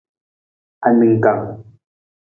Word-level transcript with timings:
Aningkang. 0.87 1.45